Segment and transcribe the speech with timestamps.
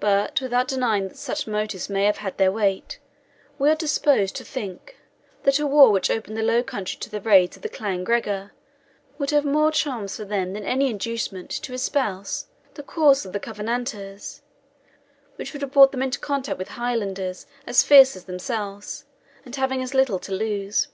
[0.00, 2.98] But, without denying that such motives may have had their weight,
[3.60, 4.98] we are disposed to think,
[5.44, 8.50] that a war which opened the low country to the raids of the clan Gregor
[9.18, 13.38] would have more charms for them than any inducement to espouse the cause of the
[13.38, 14.42] Covenanters,
[15.36, 19.04] which would have brought them into contact with Highlanders as fierce as themselves,
[19.44, 20.88] and having as little to lose.